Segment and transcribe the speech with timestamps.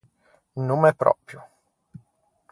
[0.69, 1.43] Nomme pròpio.